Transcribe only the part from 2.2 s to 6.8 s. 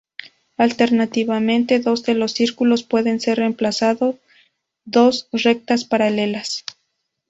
círculos puede ser reemplazado dos rectas paralelas.